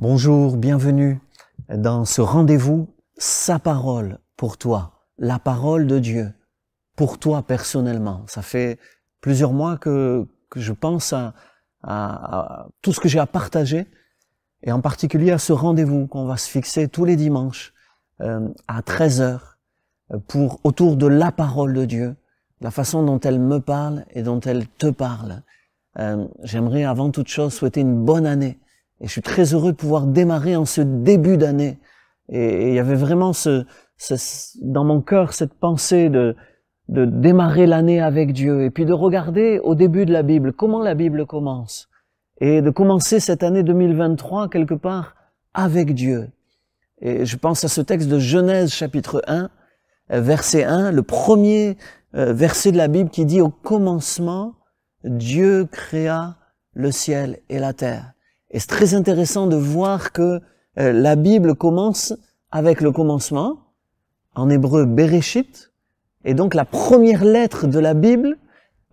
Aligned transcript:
Bonjour, 0.00 0.56
bienvenue 0.56 1.20
dans 1.68 2.04
ce 2.04 2.20
rendez-vous, 2.20 2.86
sa 3.16 3.58
parole 3.58 4.20
pour 4.36 4.56
toi, 4.56 4.92
la 5.18 5.40
parole 5.40 5.88
de 5.88 5.98
Dieu 5.98 6.32
pour 6.94 7.18
toi 7.18 7.42
personnellement. 7.42 8.22
Ça 8.28 8.42
fait 8.42 8.78
plusieurs 9.20 9.52
mois 9.52 9.76
que, 9.76 10.24
que 10.50 10.60
je 10.60 10.72
pense 10.72 11.12
à, 11.12 11.34
à, 11.82 12.36
à, 12.62 12.68
tout 12.80 12.92
ce 12.92 13.00
que 13.00 13.08
j'ai 13.08 13.18
à 13.18 13.26
partager 13.26 13.88
et 14.62 14.70
en 14.70 14.80
particulier 14.80 15.32
à 15.32 15.38
ce 15.38 15.52
rendez-vous 15.52 16.06
qu'on 16.06 16.26
va 16.26 16.36
se 16.36 16.48
fixer 16.48 16.86
tous 16.86 17.04
les 17.04 17.16
dimanches 17.16 17.74
euh, 18.20 18.48
à 18.68 18.82
13 18.82 19.20
heures 19.20 19.58
pour 20.28 20.60
autour 20.62 20.96
de 20.96 21.08
la 21.08 21.32
parole 21.32 21.72
de 21.72 21.84
Dieu, 21.84 22.14
la 22.60 22.70
façon 22.70 23.02
dont 23.02 23.18
elle 23.18 23.40
me 23.40 23.58
parle 23.58 24.04
et 24.10 24.22
dont 24.22 24.38
elle 24.38 24.68
te 24.68 24.90
parle. 24.90 25.42
Euh, 25.98 26.24
J'aimerais 26.44 26.84
avant 26.84 27.10
toute 27.10 27.26
chose 27.26 27.52
souhaiter 27.52 27.80
une 27.80 28.04
bonne 28.04 28.26
année 28.26 28.60
et 29.00 29.06
je 29.06 29.12
suis 29.12 29.22
très 29.22 29.54
heureux 29.54 29.72
de 29.72 29.76
pouvoir 29.76 30.06
démarrer 30.06 30.56
en 30.56 30.64
ce 30.64 30.80
début 30.80 31.36
d'année. 31.36 31.78
Et 32.30 32.68
il 32.68 32.74
y 32.74 32.78
avait 32.78 32.94
vraiment 32.94 33.32
ce, 33.32 33.64
ce, 33.96 34.14
dans 34.62 34.84
mon 34.84 35.00
cœur 35.00 35.32
cette 35.32 35.54
pensée 35.54 36.10
de, 36.10 36.36
de 36.88 37.04
démarrer 37.04 37.66
l'année 37.66 38.00
avec 38.00 38.32
Dieu 38.32 38.64
et 38.64 38.70
puis 38.70 38.84
de 38.84 38.92
regarder 38.92 39.60
au 39.62 39.74
début 39.74 40.06
de 40.06 40.12
la 40.12 40.22
Bible 40.22 40.52
comment 40.52 40.82
la 40.82 40.94
Bible 40.94 41.26
commence 41.26 41.88
et 42.40 42.62
de 42.62 42.70
commencer 42.70 43.20
cette 43.20 43.42
année 43.42 43.62
2023 43.62 44.48
quelque 44.48 44.74
part 44.74 45.14
avec 45.54 45.94
Dieu. 45.94 46.30
Et 47.00 47.26
je 47.26 47.36
pense 47.36 47.64
à 47.64 47.68
ce 47.68 47.80
texte 47.80 48.08
de 48.08 48.18
Genèse 48.18 48.72
chapitre 48.72 49.22
1, 49.26 49.50
verset 50.10 50.64
1, 50.64 50.92
le 50.92 51.02
premier 51.02 51.76
euh, 52.14 52.32
verset 52.32 52.72
de 52.72 52.76
la 52.76 52.88
Bible 52.88 53.10
qui 53.10 53.24
dit 53.24 53.40
au 53.40 53.50
commencement, 53.50 54.54
Dieu 55.04 55.66
créa 55.70 56.36
le 56.72 56.90
ciel 56.90 57.40
et 57.48 57.58
la 57.58 57.72
terre. 57.72 58.12
Et 58.50 58.60
c'est 58.60 58.68
très 58.68 58.94
intéressant 58.94 59.46
de 59.46 59.56
voir 59.56 60.12
que 60.12 60.40
euh, 60.78 60.92
la 60.92 61.16
Bible 61.16 61.54
commence 61.54 62.14
avec 62.50 62.80
le 62.80 62.92
commencement, 62.92 63.58
en 64.34 64.48
hébreu 64.48 64.86
Bereshit, 64.86 65.72
et 66.24 66.34
donc 66.34 66.54
la 66.54 66.64
première 66.64 67.24
lettre 67.24 67.66
de 67.66 67.78
la 67.78 67.94
Bible, 67.94 68.38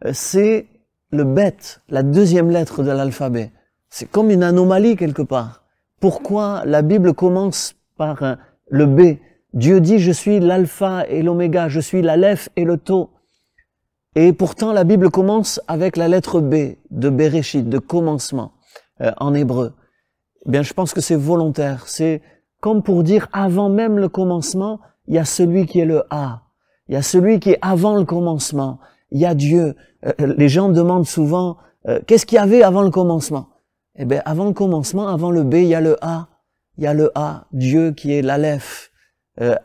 euh, 0.03 0.11
c'est 0.13 0.67
le 1.11 1.23
bet, 1.23 1.55
la 1.89 2.03
deuxième 2.03 2.49
lettre 2.49 2.83
de 2.83 2.91
l'alphabet. 2.91 3.51
C'est 3.89 4.09
comme 4.09 4.29
une 4.29 4.43
anomalie 4.43 4.97
quelque 4.97 5.21
part. 5.21 5.63
Pourquoi 6.01 6.63
la 6.65 6.81
Bible 6.81 7.13
commence 7.13 7.75
par 7.97 8.23
euh, 8.23 8.35
le 8.69 8.85
B? 8.85 9.17
Dieu 9.53 9.79
dit 9.79 9.99
je 9.99 10.11
suis 10.11 10.41
l'alpha 10.41 11.07
et 11.07 11.23
l'oméga, 11.23 11.69
je 11.69 11.79
suis 11.79 12.01
l'alef 12.01 12.49
et 12.57 12.65
le 12.65 12.77
tau. 12.77 13.11
Et 14.15 14.33
pourtant 14.33 14.73
la 14.73 14.83
Bible 14.83 15.09
commence 15.09 15.61
avec 15.67 15.95
la 15.95 16.09
lettre 16.09 16.41
B 16.41 16.75
de 16.91 17.09
Bereshit, 17.09 17.69
de 17.69 17.79
commencement. 17.79 18.51
Euh, 19.01 19.11
en 19.17 19.33
hébreu. 19.33 19.73
Eh 20.45 20.51
bien, 20.51 20.61
je 20.61 20.73
pense 20.73 20.93
que 20.93 21.01
c'est 21.01 21.17
volontaire. 21.17 21.83
C'est 21.87 22.21
comme 22.61 22.81
pour 22.81 23.03
dire 23.03 23.27
avant 23.33 23.67
même 23.67 23.99
le 23.99 24.07
commencement, 24.07 24.79
il 25.07 25.15
y 25.15 25.17
a 25.17 25.25
celui 25.25 25.65
qui 25.65 25.79
est 25.79 25.85
le 25.85 26.03
A. 26.11 26.43
Il 26.87 26.93
y 26.93 26.97
a 26.97 27.01
celui 27.01 27.41
qui 27.41 27.51
est 27.51 27.59
avant 27.61 27.97
le 27.97 28.05
commencement. 28.05 28.79
Il 29.11 29.19
y 29.19 29.25
a 29.25 29.35
Dieu. 29.35 29.75
Euh, 30.05 30.13
euh, 30.21 30.33
les 30.37 30.47
gens 30.47 30.69
demandent 30.69 31.07
souvent 31.07 31.57
qu'est-ce 32.07 32.25
qu'il 32.25 32.37
y 32.37 32.39
avait 32.39 32.63
avant 32.63 32.81
le 32.81 32.89
commencement? 32.89 33.49
Eh 33.95 34.05
bien, 34.05 34.21
avant 34.25 34.45
le 34.45 34.53
commencement, 34.53 35.07
avant 35.07 35.29
le 35.29 35.43
B, 35.43 35.55
il 35.55 35.67
y 35.67 35.75
a 35.75 35.81
le 35.81 35.97
A. 36.03 36.29
Il 36.77 36.83
y 36.83 36.87
a 36.87 36.95
le 36.95 37.11
A, 37.13 37.45
Dieu 37.51 37.91
qui 37.91 38.11
est 38.11 38.23
l'Aleph, 38.23 38.91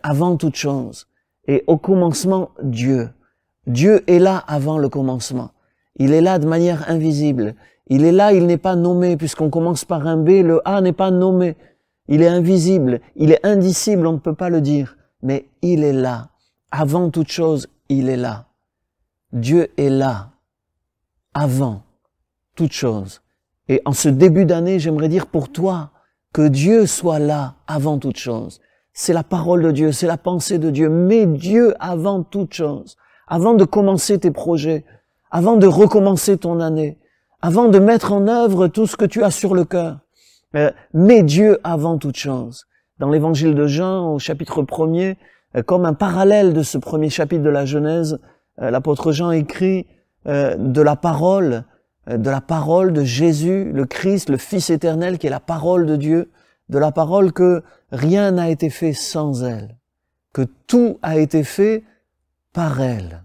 avant 0.02 0.36
toute 0.36 0.54
chose. 0.54 1.06
Et 1.48 1.64
au 1.66 1.78
commencement, 1.78 2.50
Dieu. 2.62 3.08
Dieu 3.66 4.04
est 4.06 4.18
là 4.18 4.36
avant 4.36 4.76
le 4.76 4.90
commencement. 4.90 5.52
Il 5.96 6.12
est 6.12 6.20
là 6.20 6.38
de 6.38 6.46
manière 6.46 6.90
invisible. 6.90 7.54
Il 7.90 8.04
est 8.04 8.12
là, 8.12 8.32
il 8.32 8.46
n'est 8.46 8.56
pas 8.56 8.76
nommé, 8.76 9.16
puisqu'on 9.16 9.50
commence 9.50 9.84
par 9.84 10.06
un 10.06 10.16
B, 10.16 10.28
le 10.44 10.62
A 10.64 10.80
n'est 10.80 10.92
pas 10.92 11.10
nommé. 11.10 11.56
Il 12.06 12.22
est 12.22 12.28
invisible, 12.28 13.00
il 13.16 13.32
est 13.32 13.44
indicible, 13.44 14.06
on 14.06 14.12
ne 14.12 14.18
peut 14.18 14.34
pas 14.34 14.48
le 14.48 14.60
dire, 14.60 14.96
mais 15.22 15.48
il 15.60 15.82
est 15.82 15.92
là. 15.92 16.28
Avant 16.70 17.10
toute 17.10 17.30
chose, 17.30 17.66
il 17.88 18.08
est 18.08 18.16
là. 18.16 18.46
Dieu 19.32 19.68
est 19.76 19.90
là, 19.90 20.30
avant 21.34 21.82
toute 22.54 22.72
chose. 22.72 23.22
Et 23.68 23.82
en 23.84 23.92
ce 23.92 24.08
début 24.08 24.44
d'année, 24.44 24.78
j'aimerais 24.78 25.08
dire 25.08 25.26
pour 25.26 25.50
toi 25.50 25.90
que 26.32 26.46
Dieu 26.46 26.86
soit 26.86 27.18
là 27.18 27.56
avant 27.66 27.98
toute 27.98 28.16
chose. 28.16 28.60
C'est 28.92 29.12
la 29.12 29.24
parole 29.24 29.62
de 29.62 29.70
Dieu, 29.72 29.92
c'est 29.92 30.06
la 30.06 30.16
pensée 30.16 30.58
de 30.58 30.70
Dieu. 30.70 30.88
Mets 30.88 31.26
Dieu 31.26 31.74
avant 31.80 32.22
toute 32.22 32.54
chose. 32.54 32.96
Avant 33.26 33.54
de 33.54 33.64
commencer 33.64 34.18
tes 34.18 34.30
projets, 34.30 34.84
avant 35.30 35.56
de 35.56 35.66
recommencer 35.66 36.36
ton 36.36 36.60
année, 36.60 36.98
avant 37.42 37.68
de 37.68 37.78
mettre 37.78 38.12
en 38.12 38.28
œuvre 38.28 38.68
tout 38.68 38.86
ce 38.86 38.96
que 38.96 39.04
tu 39.04 39.22
as 39.22 39.30
sur 39.30 39.54
le 39.54 39.64
cœur. 39.64 39.98
Euh, 40.56 40.70
mets 40.92 41.22
Dieu 41.22 41.58
avant 41.64 41.96
toute 41.98 42.16
chose. 42.16 42.66
Dans 42.98 43.08
l'évangile 43.08 43.54
de 43.54 43.66
Jean, 43.66 44.14
au 44.14 44.18
chapitre 44.18 44.62
1er, 44.62 45.16
euh, 45.56 45.62
comme 45.62 45.84
un 45.84 45.94
parallèle 45.94 46.52
de 46.52 46.62
ce 46.62 46.76
premier 46.76 47.08
chapitre 47.08 47.42
de 47.42 47.50
la 47.50 47.64
Genèse, 47.64 48.18
euh, 48.60 48.70
l'apôtre 48.70 49.12
Jean 49.12 49.30
écrit 49.30 49.86
de 50.26 50.82
la 50.82 50.96
parole, 50.96 51.64
de 52.06 52.28
la 52.28 52.42
parole 52.42 52.92
de 52.92 53.04
Jésus, 53.04 53.72
le 53.72 53.86
Christ, 53.86 54.28
le 54.28 54.36
Fils 54.36 54.68
éternel, 54.68 55.16
qui 55.16 55.28
est 55.28 55.30
la 55.30 55.40
parole 55.40 55.86
de 55.86 55.96
Dieu, 55.96 56.30
de 56.68 56.78
la 56.78 56.92
parole 56.92 57.32
que 57.32 57.62
rien 57.90 58.32
n'a 58.32 58.50
été 58.50 58.68
fait 58.68 58.92
sans 58.92 59.44
elle, 59.44 59.78
que 60.34 60.42
tout 60.66 60.98
a 61.00 61.16
été 61.16 61.42
fait 61.42 61.84
par 62.52 62.82
elle, 62.82 63.22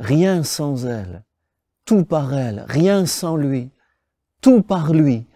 rien 0.00 0.42
sans 0.42 0.86
elle 0.86 1.22
tout 1.84 2.04
par 2.04 2.34
elle, 2.34 2.64
rien 2.68 3.06
sans 3.06 3.36
lui, 3.36 3.70
tout 4.40 4.62
par 4.62 4.92
lui. 4.92 5.26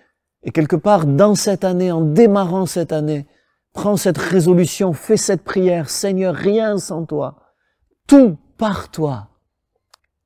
Et 0.43 0.51
quelque 0.51 0.77
part, 0.77 1.07
dans 1.07 1.35
cette 1.35 1.65
année, 1.65 1.91
en 1.91 2.01
démarrant 2.01 2.67
cette 2.67 2.93
année, 2.93 3.27
prends 3.73 3.97
cette 3.97 4.19
résolution, 4.19 4.93
fais 4.93 5.17
cette 5.17 5.43
prière, 5.43 5.91
Seigneur, 5.91 6.35
rien 6.35 6.79
sans 6.79 7.05
toi, 7.05 7.37
tout 8.07 8.39
par 8.57 8.91
toi. 8.91 9.29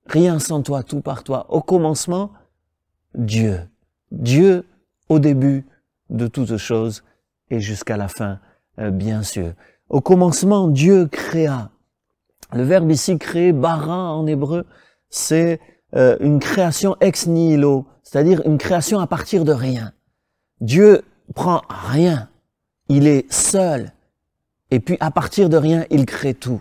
Rien 0.06 0.38
sans 0.38 0.62
toi, 0.62 0.82
tout 0.82 1.00
par 1.00 1.22
toi. 1.22 1.46
Au 1.48 1.60
commencement, 1.60 2.32
Dieu. 3.14 3.60
Dieu 4.10 4.66
au 5.08 5.18
début 5.18 5.66
de 6.10 6.26
toutes 6.26 6.56
choses 6.56 7.02
et 7.50 7.60
jusqu'à 7.60 7.96
la 7.96 8.08
fin, 8.08 8.40
euh, 8.78 8.90
bien 8.90 9.22
sûr. 9.22 9.52
Au 9.88 10.00
commencement, 10.00 10.68
Dieu 10.68 11.06
créa. 11.06 11.70
Le 12.52 12.62
verbe 12.62 12.90
ici 12.90 13.18
créer, 13.18 13.52
bara 13.52 14.12
en 14.12 14.26
hébreu, 14.26 14.66
c'est 15.08 15.60
euh, 15.94 16.16
une 16.20 16.38
création 16.38 16.96
ex 17.00 17.26
nihilo, 17.26 17.86
c'est-à-dire 18.02 18.42
une 18.46 18.58
création 18.58 18.98
à 18.98 19.06
partir 19.06 19.44
de 19.44 19.52
rien. 19.52 19.92
Dieu 20.60 21.02
prend 21.34 21.62
rien, 21.68 22.28
il 22.88 23.06
est 23.06 23.30
seul, 23.32 23.92
et 24.70 24.80
puis 24.80 24.96
à 25.00 25.10
partir 25.10 25.48
de 25.48 25.56
rien, 25.56 25.84
il 25.90 26.06
crée 26.06 26.34
tout. 26.34 26.60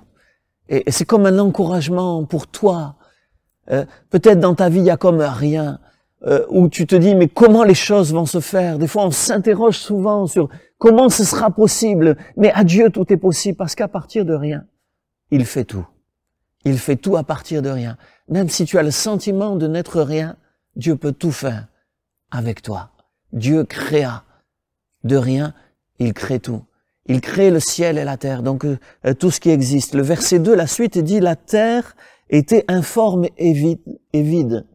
Et, 0.67 0.83
c'est 0.91 1.05
comme 1.05 1.25
un 1.25 1.39
encouragement 1.39 2.23
pour 2.25 2.47
toi. 2.47 2.95
Euh, 3.71 3.85
peut-être 4.09 4.39
dans 4.39 4.55
ta 4.55 4.69
vie, 4.69 4.79
il 4.79 4.85
y 4.85 4.89
a 4.89 4.97
comme 4.97 5.21
rien, 5.21 5.79
euh, 6.27 6.45
où 6.49 6.67
tu 6.67 6.85
te 6.85 6.95
dis, 6.95 7.15
mais 7.15 7.27
comment 7.27 7.63
les 7.63 7.73
choses 7.73 8.13
vont 8.13 8.25
se 8.25 8.39
faire? 8.39 8.79
Des 8.79 8.87
fois, 8.87 9.05
on 9.05 9.11
s'interroge 9.11 9.77
souvent 9.77 10.27
sur 10.27 10.49
comment 10.77 11.09
ce 11.09 11.23
sera 11.23 11.51
possible, 11.51 12.17
mais 12.37 12.51
à 12.51 12.63
Dieu, 12.63 12.89
tout 12.89 13.11
est 13.13 13.17
possible, 13.17 13.57
parce 13.57 13.75
qu'à 13.75 13.87
partir 13.87 14.25
de 14.25 14.33
rien, 14.33 14.65
il 15.31 15.45
fait 15.45 15.63
tout. 15.63 15.85
Il 16.65 16.77
fait 16.77 16.95
tout 16.95 17.17
à 17.17 17.23
partir 17.23 17.61
de 17.61 17.69
rien. 17.69 17.97
Même 18.29 18.49
si 18.49 18.65
tu 18.65 18.77
as 18.77 18.83
le 18.83 18.91
sentiment 18.91 19.55
de 19.55 19.67
n'être 19.67 20.01
rien, 20.01 20.37
Dieu 20.75 20.95
peut 20.95 21.11
tout 21.11 21.31
faire 21.31 21.67
avec 22.29 22.61
toi. 22.61 22.91
Dieu 23.33 23.63
créa 23.63 24.23
de 25.03 25.15
rien, 25.15 25.53
il 25.99 26.13
crée 26.13 26.39
tout. 26.39 26.63
Il 27.07 27.19
crée 27.21 27.49
le 27.49 27.59
ciel 27.59 27.97
et 27.97 28.03
la 28.03 28.17
terre, 28.17 28.43
donc 28.43 28.63
euh, 28.63 28.77
euh, 29.05 29.13
tout 29.13 29.31
ce 29.31 29.39
qui 29.39 29.49
existe. 29.49 29.95
Le 29.95 30.03
verset 30.03 30.39
2, 30.39 30.55
la 30.55 30.67
suite 30.67 30.97
dit, 30.97 31.19
la 31.19 31.35
terre 31.35 31.95
était 32.29 32.63
informe 32.67 33.25
et 33.37 33.53
vide, 33.53 33.79
et 34.13 34.21
vide. 34.21 34.65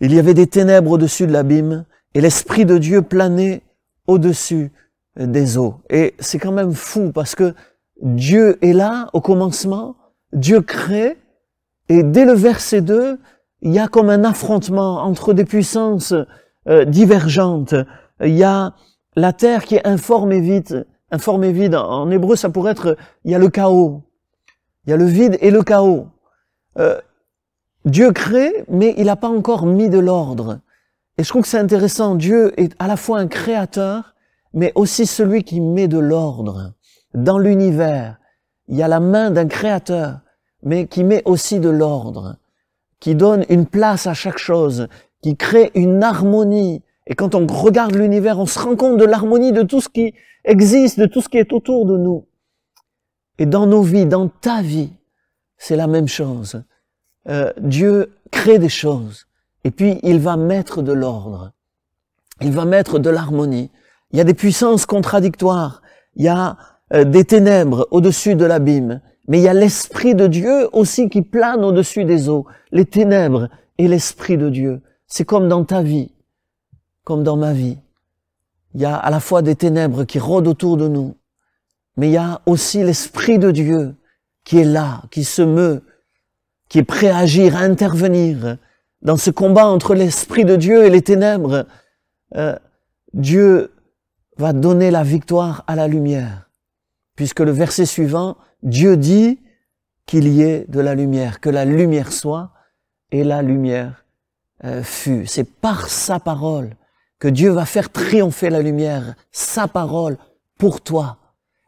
Il 0.00 0.14
y 0.14 0.18
avait 0.18 0.34
des 0.34 0.46
ténèbres 0.46 0.92
au-dessus 0.92 1.26
de 1.26 1.32
l'abîme, 1.32 1.84
et 2.14 2.20
l'Esprit 2.20 2.64
de 2.64 2.78
Dieu 2.78 3.02
planait 3.02 3.62
au-dessus 4.06 4.72
des 5.16 5.58
eaux. 5.58 5.80
Et 5.90 6.14
c'est 6.18 6.38
quand 6.38 6.52
même 6.52 6.72
fou 6.72 7.12
parce 7.12 7.34
que 7.34 7.54
Dieu 8.00 8.58
est 8.64 8.72
là 8.72 9.08
au 9.12 9.20
commencement, 9.20 9.96
Dieu 10.32 10.60
crée, 10.60 11.18
et 11.88 12.02
dès 12.02 12.24
le 12.24 12.32
verset 12.32 12.80
2, 12.80 13.18
il 13.62 13.72
y 13.72 13.78
a 13.78 13.88
comme 13.88 14.10
un 14.10 14.24
affrontement 14.24 15.02
entre 15.02 15.32
des 15.32 15.44
puissances 15.44 16.14
euh, 16.68 16.84
divergentes. 16.84 17.74
Il 18.20 18.34
y 18.34 18.44
a 18.44 18.74
la 19.14 19.32
terre 19.32 19.64
qui 19.64 19.76
est 19.76 19.86
informe 19.86 20.32
et 20.32 20.40
vide. 20.40 20.86
Informe 21.10 21.44
et 21.44 21.52
vide, 21.52 21.74
en 21.74 22.10
hébreu, 22.10 22.36
ça 22.36 22.48
pourrait 22.48 22.72
être, 22.72 22.96
il 23.24 23.32
y 23.32 23.34
a 23.34 23.38
le 23.38 23.48
chaos. 23.48 24.02
Il 24.86 24.90
y 24.90 24.92
a 24.92 24.96
le 24.96 25.04
vide 25.04 25.36
et 25.40 25.50
le 25.50 25.62
chaos. 25.62 26.06
Euh, 26.78 26.98
Dieu 27.84 28.12
crée, 28.12 28.64
mais 28.68 28.94
il 28.96 29.06
n'a 29.06 29.16
pas 29.16 29.28
encore 29.28 29.66
mis 29.66 29.90
de 29.90 29.98
l'ordre. 29.98 30.60
Et 31.18 31.24
je 31.24 31.28
trouve 31.28 31.42
que 31.42 31.48
c'est 31.48 31.58
intéressant. 31.58 32.14
Dieu 32.14 32.58
est 32.58 32.74
à 32.78 32.86
la 32.88 32.96
fois 32.96 33.18
un 33.18 33.26
créateur, 33.26 34.14
mais 34.54 34.72
aussi 34.74 35.06
celui 35.06 35.44
qui 35.44 35.60
met 35.60 35.88
de 35.88 35.98
l'ordre 35.98 36.72
dans 37.14 37.38
l'univers. 37.38 38.18
Il 38.72 38.78
y 38.78 38.82
a 38.82 38.88
la 38.88 39.00
main 39.00 39.30
d'un 39.30 39.46
créateur, 39.48 40.20
mais 40.62 40.86
qui 40.86 41.04
met 41.04 41.22
aussi 41.26 41.60
de 41.60 41.68
l'ordre, 41.68 42.38
qui 43.00 43.14
donne 43.14 43.44
une 43.50 43.66
place 43.66 44.06
à 44.06 44.14
chaque 44.14 44.38
chose, 44.38 44.88
qui 45.20 45.36
crée 45.36 45.70
une 45.74 46.02
harmonie 46.02 46.82
Et 47.06 47.14
quand 47.14 47.34
on 47.34 47.46
regarde 47.46 47.94
l'univers, 47.94 48.38
on 48.38 48.46
se 48.46 48.58
rend 48.58 48.74
compte 48.74 48.96
de 48.96 49.04
l'harmonie 49.04 49.52
de 49.52 49.62
tout 49.62 49.82
ce 49.82 49.90
qui 49.90 50.14
existe, 50.44 50.98
de 50.98 51.04
tout 51.04 51.20
ce 51.20 51.28
qui 51.28 51.36
est 51.36 51.52
autour 51.52 51.84
de 51.84 51.98
nous. 51.98 52.24
Et 53.38 53.44
dans 53.44 53.66
nos 53.66 53.82
vies, 53.82 54.06
dans 54.06 54.28
ta 54.28 54.62
vie, 54.62 54.94
c'est 55.58 55.76
la 55.76 55.86
même 55.86 56.08
chose. 56.08 56.62
Euh, 57.28 57.52
Dieu 57.60 58.14
crée 58.30 58.58
des 58.58 58.70
choses 58.70 59.26
et 59.64 59.70
puis 59.70 60.00
il 60.02 60.18
va 60.18 60.38
mettre 60.38 60.80
de 60.80 60.94
l'ordre. 60.94 61.52
Il 62.40 62.52
va 62.52 62.64
mettre 62.64 62.98
de 62.98 63.10
l'harmonie. 63.10 63.70
Il 64.12 64.18
y 64.18 64.20
a 64.22 64.24
des 64.24 64.32
puissances 64.32 64.86
contradictoires. 64.86 65.82
Il 66.16 66.24
y 66.24 66.28
a 66.28 66.56
des 66.92 67.24
ténèbres 67.24 67.88
au-dessus 67.90 68.34
de 68.34 68.44
l'abîme. 68.44 69.00
Mais 69.28 69.38
il 69.38 69.44
y 69.44 69.48
a 69.48 69.54
l'Esprit 69.54 70.14
de 70.14 70.26
Dieu 70.26 70.68
aussi 70.72 71.08
qui 71.08 71.22
plane 71.22 71.64
au-dessus 71.64 72.04
des 72.04 72.28
eaux. 72.28 72.46
Les 72.70 72.84
ténèbres 72.84 73.48
et 73.78 73.88
l'Esprit 73.88 74.36
de 74.36 74.50
Dieu. 74.50 74.82
C'est 75.06 75.24
comme 75.24 75.48
dans 75.48 75.64
ta 75.64 75.82
vie, 75.82 76.12
comme 77.04 77.22
dans 77.22 77.36
ma 77.36 77.52
vie. 77.52 77.78
Il 78.74 78.80
y 78.80 78.84
a 78.84 78.96
à 78.96 79.10
la 79.10 79.20
fois 79.20 79.42
des 79.42 79.56
ténèbres 79.56 80.04
qui 80.04 80.18
rôdent 80.18 80.48
autour 80.48 80.76
de 80.76 80.88
nous, 80.88 81.14
mais 81.96 82.08
il 82.08 82.12
y 82.12 82.18
a 82.18 82.40
aussi 82.46 82.82
l'Esprit 82.82 83.38
de 83.38 83.50
Dieu 83.50 83.94
qui 84.44 84.58
est 84.58 84.64
là, 84.64 85.02
qui 85.10 85.24
se 85.24 85.42
meut, 85.42 85.82
qui 86.68 86.78
est 86.78 86.84
prêt 86.84 87.08
à 87.08 87.18
agir, 87.18 87.56
à 87.56 87.60
intervenir 87.60 88.56
dans 89.02 89.16
ce 89.16 89.30
combat 89.30 89.66
entre 89.66 89.94
l'Esprit 89.94 90.44
de 90.44 90.56
Dieu 90.56 90.84
et 90.84 90.90
les 90.90 91.02
ténèbres. 91.02 91.66
Euh, 92.36 92.56
Dieu 93.12 93.72
va 94.38 94.54
donner 94.54 94.90
la 94.90 95.02
victoire 95.02 95.64
à 95.66 95.76
la 95.76 95.86
lumière, 95.86 96.48
puisque 97.16 97.40
le 97.40 97.50
verset 97.50 97.86
suivant, 97.86 98.36
Dieu 98.62 98.96
dit 98.96 99.40
qu'il 100.06 100.28
y 100.28 100.42
ait 100.42 100.64
de 100.68 100.80
la 100.80 100.94
lumière, 100.94 101.40
que 101.40 101.50
la 101.50 101.64
lumière 101.64 102.12
soit, 102.12 102.52
et 103.10 103.24
la 103.24 103.42
lumière 103.42 104.04
euh, 104.64 104.82
fut. 104.82 105.26
C'est 105.26 105.44
par 105.44 105.88
sa 105.88 106.18
parole 106.18 106.76
que 107.18 107.28
Dieu 107.28 107.50
va 107.50 107.66
faire 107.66 107.90
triompher 107.90 108.50
la 108.50 108.62
lumière, 108.62 109.14
sa 109.30 109.68
parole 109.68 110.16
pour 110.58 110.80
toi. 110.80 111.18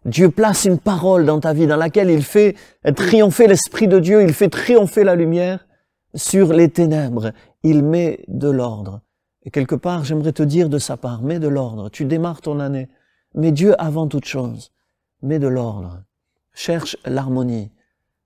Dieu 0.05 0.31
place 0.31 0.65
une 0.65 0.79
parole 0.79 1.25
dans 1.25 1.41
ta 1.41 1.53
vie 1.53 1.67
dans 1.67 1.77
laquelle 1.77 2.11
il 2.11 2.25
fait 2.25 2.57
triompher 2.97 3.47
l'Esprit 3.47 3.89
de 3.89 4.01
Dieu, 4.01 4.23
il 4.23 4.33
fait 4.35 4.49
triompher 4.49 5.05
la 5.05 5.15
lumière 5.15 5.67
sur 6.15 6.53
les 6.53 6.69
ténèbres. 6.69 7.33
Il 7.63 7.83
met 7.83 8.25
de 8.29 8.51
l'ordre. 8.51 9.01
Et 9.45 9.51
quelque 9.51 9.75
part, 9.75 10.05
j'aimerais 10.05 10.33
te 10.33 10.43
dire 10.43 10.69
de 10.69 10.79
sa 10.79 10.97
part, 10.97 11.23
mets 11.23 11.39
de 11.39 11.49
l'ordre. 11.49 11.89
Tu 11.91 12.05
démarres 12.05 12.41
ton 12.41 12.61
année. 12.61 12.89
Mais 13.35 13.53
Dieu 13.53 13.81
avant 13.81 14.09
toute 14.09 14.25
chose. 14.25 14.73
Mets 15.25 15.39
de 15.39 15.49
l'ordre. 15.49 16.03
Cherche 16.53 16.97
l'harmonie. 17.07 17.73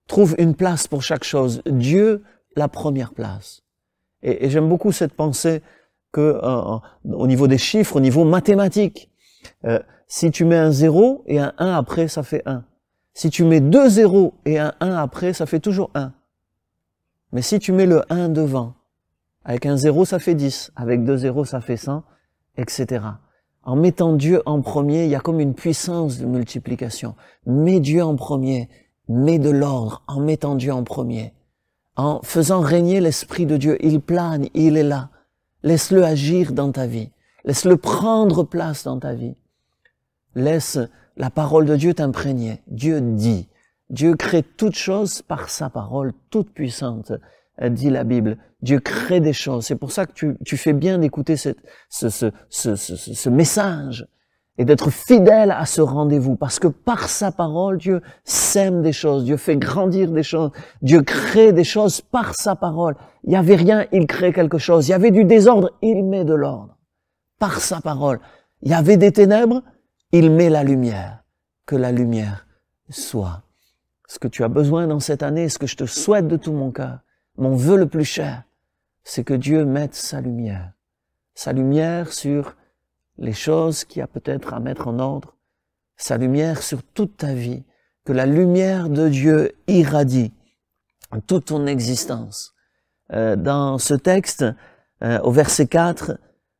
Trouve 0.08 0.34
une 0.38 0.54
place 0.54 0.88
pour 0.88 1.02
chaque 1.02 1.22
chose. 1.22 1.62
Dieu, 1.64 2.24
la 2.56 2.66
première 2.66 3.14
place. 3.14 3.62
Et, 4.22 4.50
j'aime 4.50 4.68
beaucoup 4.68 4.90
cette 4.90 5.12
pensée 5.14 5.62
que 6.10 6.40
euh, 6.42 6.78
au 7.04 7.26
niveau 7.28 7.46
des 7.46 7.56
chiffres, 7.56 7.96
au 7.96 8.00
niveau 8.00 8.24
mathématique, 8.24 9.10
euh, 9.64 9.78
si 10.08 10.32
tu 10.32 10.44
mets 10.44 10.56
un 10.56 10.72
0 10.72 11.22
et 11.26 11.38
un 11.38 11.52
1 11.58 11.72
après, 11.72 12.08
ça 12.08 12.24
fait 12.24 12.42
1. 12.46 12.64
Si 13.14 13.30
tu 13.30 13.44
mets 13.44 13.60
deux 13.60 13.88
0 13.88 14.34
et 14.44 14.58
un 14.58 14.74
1 14.80 14.96
après, 14.96 15.32
ça 15.32 15.46
fait 15.46 15.60
toujours 15.60 15.90
1. 15.94 16.12
Mais 17.32 17.42
si 17.42 17.60
tu 17.60 17.70
mets 17.70 17.86
le 17.86 18.02
1 18.10 18.28
devant, 18.28 18.74
avec 19.44 19.66
un 19.66 19.76
0, 19.76 20.04
ça 20.04 20.18
fait 20.18 20.34
10. 20.34 20.72
Avec 20.74 21.04
deux 21.04 21.16
0, 21.16 21.44
ça 21.44 21.60
fait 21.60 21.76
100, 21.76 22.02
etc. 22.56 23.04
En 23.68 23.76
mettant 23.76 24.14
Dieu 24.14 24.40
en 24.46 24.62
premier, 24.62 25.04
il 25.04 25.10
y 25.10 25.14
a 25.14 25.20
comme 25.20 25.40
une 25.40 25.52
puissance 25.52 26.16
de 26.16 26.24
multiplication. 26.24 27.14
Mets 27.44 27.80
Dieu 27.80 28.02
en 28.02 28.16
premier, 28.16 28.70
mets 29.10 29.38
de 29.38 29.50
l'ordre 29.50 30.02
en 30.06 30.20
mettant 30.20 30.54
Dieu 30.54 30.72
en 30.72 30.84
premier. 30.84 31.34
En 31.94 32.22
faisant 32.22 32.60
régner 32.60 32.98
l'Esprit 33.02 33.44
de 33.44 33.58
Dieu, 33.58 33.76
il 33.84 34.00
plane, 34.00 34.46
il 34.54 34.78
est 34.78 34.82
là. 34.82 35.10
Laisse-le 35.64 36.02
agir 36.02 36.54
dans 36.54 36.72
ta 36.72 36.86
vie. 36.86 37.10
Laisse-le 37.44 37.76
prendre 37.76 38.42
place 38.42 38.84
dans 38.84 38.98
ta 38.98 39.12
vie. 39.12 39.36
Laisse 40.34 40.78
la 41.18 41.28
parole 41.28 41.66
de 41.66 41.76
Dieu 41.76 41.92
t'imprégner. 41.92 42.62
Dieu 42.68 43.02
dit. 43.02 43.50
Dieu 43.90 44.16
crée 44.16 44.44
toutes 44.44 44.76
choses 44.76 45.20
par 45.20 45.50
sa 45.50 45.68
parole 45.68 46.14
toute 46.30 46.54
puissante, 46.54 47.12
dit 47.62 47.90
la 47.90 48.04
Bible. 48.04 48.38
Dieu 48.62 48.80
crée 48.80 49.20
des 49.20 49.32
choses. 49.32 49.66
C'est 49.66 49.76
pour 49.76 49.92
ça 49.92 50.06
que 50.06 50.12
tu, 50.12 50.36
tu 50.44 50.56
fais 50.56 50.72
bien 50.72 50.98
d'écouter 50.98 51.36
ce, 51.36 51.50
ce, 51.88 52.08
ce, 52.08 52.74
ce, 52.76 53.28
message 53.28 54.08
et 54.56 54.64
d'être 54.64 54.90
fidèle 54.90 55.52
à 55.52 55.64
ce 55.64 55.80
rendez-vous. 55.80 56.34
Parce 56.34 56.58
que 56.58 56.66
par 56.66 57.08
sa 57.08 57.30
parole, 57.30 57.78
Dieu 57.78 58.02
sème 58.24 58.82
des 58.82 58.92
choses, 58.92 59.24
Dieu 59.24 59.36
fait 59.36 59.56
grandir 59.56 60.10
des 60.10 60.24
choses, 60.24 60.50
Dieu 60.82 61.02
crée 61.02 61.52
des 61.52 61.64
choses 61.64 62.00
par 62.00 62.34
sa 62.34 62.56
parole. 62.56 62.96
Il 63.22 63.30
n'y 63.30 63.36
avait 63.36 63.54
rien, 63.54 63.86
il 63.92 64.06
crée 64.06 64.32
quelque 64.32 64.58
chose. 64.58 64.88
Il 64.88 64.90
y 64.90 64.94
avait 64.94 65.12
du 65.12 65.24
désordre, 65.24 65.70
il 65.80 66.04
met 66.04 66.24
de 66.24 66.34
l'ordre. 66.34 66.76
Par 67.38 67.60
sa 67.60 67.80
parole. 67.80 68.18
Il 68.62 68.72
y 68.72 68.74
avait 68.74 68.96
des 68.96 69.12
ténèbres, 69.12 69.62
il 70.10 70.32
met 70.32 70.50
la 70.50 70.64
lumière. 70.64 71.22
Que 71.64 71.76
la 71.76 71.92
lumière 71.92 72.46
soit. 72.90 73.42
Ce 74.08 74.18
que 74.18 74.26
tu 74.26 74.42
as 74.42 74.48
besoin 74.48 74.86
dans 74.88 75.00
cette 75.00 75.22
année, 75.22 75.48
ce 75.48 75.58
que 75.58 75.66
je 75.66 75.76
te 75.76 75.84
souhaite 75.84 76.26
de 76.26 76.36
tout 76.36 76.52
mon 76.52 76.72
cœur, 76.72 77.00
mon 77.36 77.54
vœu 77.54 77.76
le 77.76 77.86
plus 77.86 78.06
cher, 78.06 78.42
c'est 79.08 79.24
que 79.24 79.32
Dieu 79.32 79.64
mette 79.64 79.94
sa 79.94 80.20
lumière. 80.20 80.72
Sa 81.34 81.54
lumière 81.54 82.12
sur 82.12 82.56
les 83.16 83.32
choses 83.32 83.84
qu'il 83.84 84.00
y 84.00 84.02
a 84.02 84.06
peut-être 84.06 84.52
à 84.52 84.60
mettre 84.60 84.86
en 84.86 84.98
ordre, 84.98 85.34
sa 85.96 86.18
lumière 86.18 86.62
sur 86.62 86.82
toute 86.82 87.16
ta 87.16 87.32
vie, 87.32 87.64
que 88.04 88.12
la 88.12 88.26
lumière 88.26 88.90
de 88.90 89.08
Dieu 89.08 89.52
irradie 89.66 90.34
toute 91.26 91.46
ton 91.46 91.66
existence. 91.66 92.54
Euh, 93.14 93.34
dans 93.34 93.78
ce 93.78 93.94
texte, 93.94 94.44
euh, 95.02 95.18
au 95.20 95.30
verset 95.30 95.66
4, 95.66 96.18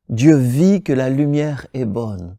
Dieu 0.09 0.35
vit 0.35 0.81
que 0.81 0.93
la 0.93 1.11
lumière 1.11 1.67
est 1.75 1.85
bonne. 1.85 2.35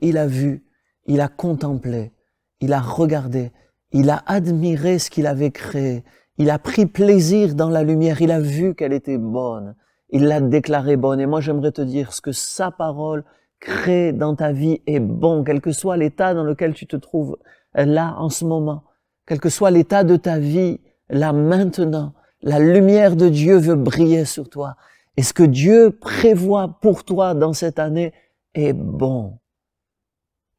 Il 0.00 0.18
a 0.18 0.26
vu, 0.26 0.64
il 1.06 1.20
a 1.20 1.28
contemplé, 1.28 2.12
il 2.58 2.72
a 2.72 2.80
regardé, 2.80 3.52
il 3.92 4.10
a 4.10 4.24
admiré 4.26 4.98
ce 4.98 5.08
qu'il 5.08 5.28
avait 5.28 5.52
créé, 5.52 6.02
il 6.38 6.50
a 6.50 6.58
pris 6.58 6.86
plaisir 6.86 7.54
dans 7.54 7.68
la 7.68 7.82
lumière, 7.82 8.22
il 8.22 8.30
a 8.30 8.40
vu 8.40 8.74
qu'elle 8.74 8.92
était 8.92 9.18
bonne, 9.18 9.74
il 10.10 10.24
l'a 10.24 10.40
déclarée 10.40 10.96
bonne. 10.96 11.20
Et 11.20 11.26
moi 11.26 11.40
j'aimerais 11.40 11.72
te 11.72 11.82
dire 11.82 12.12
ce 12.12 12.20
que 12.20 12.32
sa 12.32 12.70
parole 12.70 13.24
crée 13.60 14.12
dans 14.12 14.34
ta 14.34 14.52
vie 14.52 14.80
est 14.86 15.00
bon, 15.00 15.44
quel 15.44 15.60
que 15.60 15.72
soit 15.72 15.96
l'état 15.96 16.34
dans 16.34 16.44
lequel 16.44 16.74
tu 16.74 16.86
te 16.86 16.96
trouves 16.96 17.36
là 17.74 18.14
en 18.18 18.28
ce 18.28 18.44
moment, 18.44 18.84
quel 19.26 19.40
que 19.40 19.48
soit 19.48 19.70
l'état 19.70 20.04
de 20.04 20.16
ta 20.16 20.38
vie 20.38 20.80
là 21.08 21.32
maintenant, 21.32 22.14
la 22.42 22.58
lumière 22.58 23.16
de 23.16 23.28
Dieu 23.28 23.56
veut 23.56 23.76
briller 23.76 24.24
sur 24.24 24.48
toi. 24.48 24.76
Et 25.16 25.22
ce 25.22 25.32
que 25.32 25.42
Dieu 25.42 25.90
prévoit 25.90 26.78
pour 26.80 27.04
toi 27.04 27.34
dans 27.34 27.52
cette 27.52 27.78
année 27.78 28.12
est 28.54 28.72
bon 28.72 29.38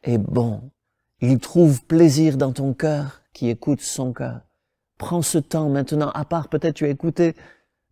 est 0.04 0.18
bon. 0.18 0.72
Il 1.22 1.40
trouve 1.40 1.84
plaisir 1.86 2.38
dans 2.38 2.52
ton 2.52 2.74
cœur 2.74 3.22
qui 3.34 3.50
écoute 3.50 3.82
son 3.82 4.14
cœur. 4.14 4.42
Prends 5.06 5.22
ce 5.22 5.38
temps 5.38 5.68
maintenant, 5.68 6.12
à 6.14 6.24
part 6.24 6.48
peut-être 6.48 6.76
tu 6.76 6.86
as 6.86 6.90
écouté 6.90 7.36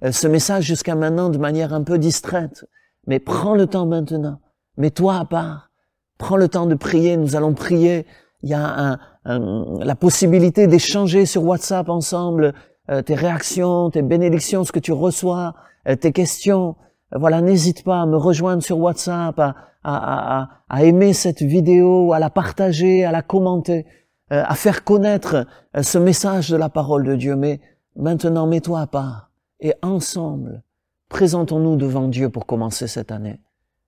euh, 0.06 0.14
ce 0.14 0.28
message 0.28 0.64
jusqu'à 0.64 0.96
maintenant 0.96 1.28
de 1.28 1.38
manière 1.38 1.74
un 1.74 1.84
peu 1.84 1.98
distraite, 1.98 2.64
mais 3.06 3.20
prends 3.20 3.54
le 3.54 3.68
temps 3.68 3.86
maintenant. 3.86 4.40
Mets-toi 4.78 5.18
à 5.18 5.26
part. 5.26 5.72
Prends 6.18 6.38
le 6.38 6.48
temps 6.48 6.68
de 6.68 6.76
prier. 6.76 7.18
Nous 7.18 7.36
allons 7.36 7.54
prier. 7.54 8.06
Il 8.44 8.50
y 8.50 8.54
a 8.54 8.98
la 9.26 9.96
possibilité 9.96 10.68
d'échanger 10.68 11.26
sur 11.26 11.44
WhatsApp 11.44 11.90
ensemble 11.90 12.54
euh, 12.90 13.02
tes 13.02 13.16
réactions, 13.16 13.90
tes 13.90 14.04
bénédictions, 14.04 14.64
ce 14.64 14.72
que 14.72 14.80
tu 14.80 14.94
reçois, 14.94 15.54
euh, 15.90 15.98
tes 15.98 16.14
questions. 16.14 16.78
Voilà, 17.14 17.42
n'hésite 17.42 17.84
pas 17.84 18.04
à 18.04 18.06
me 18.06 18.16
rejoindre 18.16 18.64
sur 18.64 18.80
WhatsApp, 18.80 19.38
à, 19.38 19.56
à, 19.84 20.50
à, 20.70 20.84
aimer 20.86 21.12
cette 21.12 21.42
vidéo, 21.42 22.14
à 22.14 22.20
la 22.20 22.30
partager, 22.30 23.04
à 23.04 23.12
la 23.12 23.22
commenter, 23.22 23.80
euh, 23.80 24.01
à 24.32 24.56
faire 24.56 24.84
connaître 24.84 25.46
euh, 25.76 25.84
ce 25.84 25.98
message 25.98 26.50
de 26.50 26.58
la 26.58 26.70
parole 26.70 27.04
de 27.04 27.16
Dieu. 27.16 27.36
Mais 27.36 27.60
maintenant, 27.96 28.48
mets-toi 28.48 28.82
à 28.82 28.88
part 28.88 29.32
et 29.60 29.74
ensemble, 29.82 30.64
présentons-nous 31.10 31.76
devant 31.76 32.08
Dieu 32.08 32.30
pour 32.30 32.46
commencer 32.46 32.88
cette 32.88 33.12
année 33.12 33.40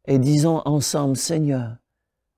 et 0.05 0.19
disons 0.19 0.61
ensemble, 0.65 1.15
Seigneur, 1.15 1.77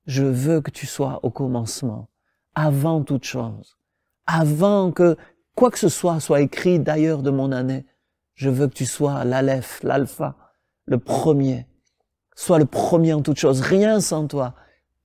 je 0.06 0.24
veux 0.24 0.62
que 0.62 0.72
tu 0.72 0.86
sois 0.86 1.20
au 1.24 1.32
commencement, 1.32 2.10
avant 2.54 3.04
toute 3.04 3.24
chose, 3.24 3.78
avant 4.28 4.92
que 4.92 5.18
quoi 5.56 5.72
que 5.72 5.80
ce 5.80 5.90
soit 5.90 6.20
soit 6.20 6.42
écrit 6.42 6.80
d'ailleurs 6.80 7.24
de 7.24 7.32
mon 7.32 7.52
année. 7.52 7.86
Je 8.36 8.50
veux 8.50 8.68
que 8.68 8.74
tu 8.74 8.86
sois 8.86 9.24
l'Aleph, 9.24 9.82
l'Alpha, 9.84 10.36
le 10.86 11.00
premier, 11.00 11.68
Sois 12.38 12.60
le 12.60 12.66
premier 12.66 13.14
en 13.14 13.22
toute 13.22 13.38
chose, 13.38 13.62
rien 13.62 14.02
sans 14.02 14.28
toi, 14.28 14.56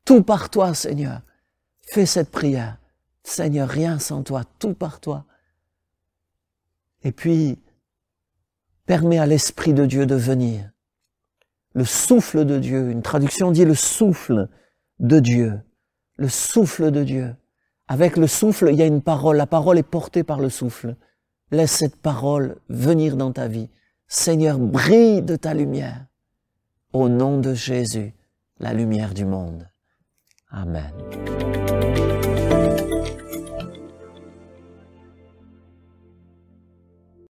tout 0.04 0.25
par 0.25 0.50
toi, 0.50 0.75
Seigneur. 0.75 1.21
Fais 1.80 2.04
cette 2.04 2.33
prière. 2.33 2.79
Seigneur, 3.22 3.68
rien 3.68 3.98
sans 3.98 4.22
toi, 4.22 4.42
tout 4.58 4.74
par 4.74 5.00
toi. 5.00 5.26
Et 7.02 7.12
puis, 7.12 7.58
permets 8.86 9.18
à 9.18 9.26
l'Esprit 9.26 9.72
de 9.72 9.86
Dieu 9.86 10.06
de 10.06 10.14
venir. 10.14 10.70
Le 11.74 11.84
souffle 11.84 12.44
de 12.44 12.58
Dieu, 12.58 12.90
une 12.90 13.02
traduction 13.02 13.52
dit 13.52 13.64
le 13.64 13.74
souffle 13.74 14.48
de 14.98 15.20
Dieu. 15.20 15.60
Le 16.16 16.28
souffle 16.28 16.90
de 16.90 17.04
Dieu. 17.04 17.36
Avec 17.88 18.16
le 18.16 18.26
souffle, 18.26 18.68
il 18.70 18.76
y 18.76 18.82
a 18.82 18.86
une 18.86 19.02
parole. 19.02 19.36
La 19.36 19.46
parole 19.46 19.78
est 19.78 19.82
portée 19.82 20.24
par 20.24 20.40
le 20.40 20.50
souffle. 20.50 20.96
Laisse 21.50 21.72
cette 21.72 21.96
parole 21.96 22.56
venir 22.68 23.16
dans 23.16 23.32
ta 23.32 23.48
vie. 23.48 23.68
Seigneur, 24.08 24.58
brille 24.58 25.22
de 25.22 25.36
ta 25.36 25.54
lumière 25.54 26.06
au 26.92 27.08
nom 27.08 27.38
de 27.38 27.54
Jésus, 27.54 28.12
la 28.58 28.72
lumière 28.72 29.14
du 29.14 29.24
monde. 29.24 29.68
Amen. 30.50 30.92